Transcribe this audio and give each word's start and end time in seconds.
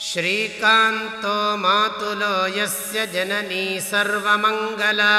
श्रीकान्तो 0.00 1.56
मातुलो 1.56 2.60
यस्य 2.60 3.06
जननी 3.06 3.80
सर्वमङ्गला। 3.80 5.16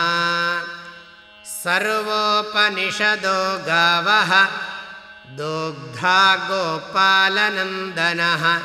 सर्वोपनिषदो 1.46 3.68
गावः। 3.68 4.48
दोग्धा 5.30 6.36
गोपालनन्दनः। 6.36 8.62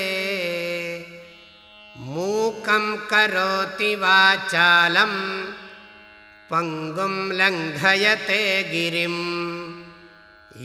मूकं 1.97 2.97
करोति 2.97 3.95
वाचालं 3.95 5.43
पङ्गुं 6.51 7.33
लङ्घयते 7.33 8.63
गिरिं। 8.63 9.15